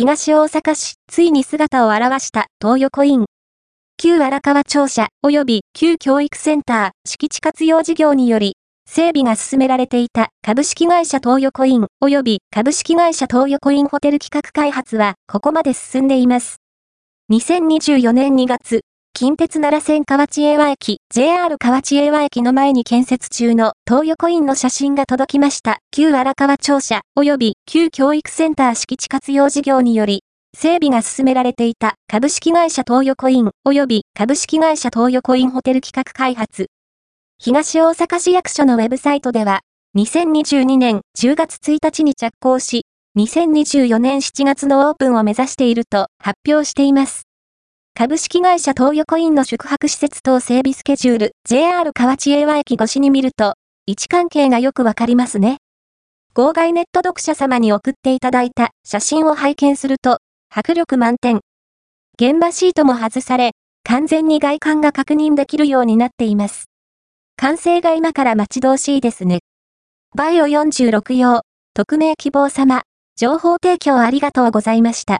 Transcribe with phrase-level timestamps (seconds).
[0.00, 3.26] 東大阪市、ついに姿を現した東横イン。
[3.98, 8.54] 旧荒川庁舎及び旧教育センター敷地活用事業により、
[8.88, 16.62] 整備が進められていた株式会社東横イン及び株式会社東横インホテル企画開発はここまで進んでいます。
[17.30, 18.80] 2024年2月、
[19.20, 25.76] 近鉄奈良線河内英和駅、JR 河内英和駅の前に建設中の東横インの写真が届きました。
[25.90, 30.22] 旧荒川庁舎及び旧教育センター敷地活用事業により、
[30.56, 36.68] 整備が進められていた株式会社東横イン及び株式会社東横インホテル企画開発
[37.38, 39.60] 東大阪市役所のウェブサイトでは、
[39.98, 42.86] 2022年10月1日に着工し、
[43.18, 47.29] 2024年7月のオープンを目指していると発表しています。
[48.00, 55.58] 株式会社東横インの宿泊施設等整備スケジュール JR 河内英和駅越しに見ると、位置関係がよくわかりますね。
[56.32, 61.40] 号外ネット読者様に送っていただいた写真を拝見すると、迫力満点。
[62.18, 63.50] 現場シートも外され、
[63.84, 66.70] 完全に外観が確認できるようになっています。
[67.36, 69.40] 完成が今から待ち遠しいですね。
[70.16, 71.42] バイオ46用、
[71.74, 72.80] 匿名希望様、
[73.16, 75.18] 情報提供ありがとうございました。